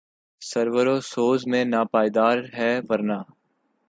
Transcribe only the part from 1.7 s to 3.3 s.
ناپائیدار ہے ورنہ